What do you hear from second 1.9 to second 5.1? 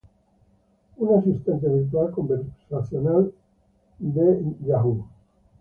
conversacional de Google.